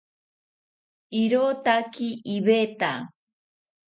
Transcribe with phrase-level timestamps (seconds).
[1.21, 2.07] Irotaki
[2.37, 2.91] iveta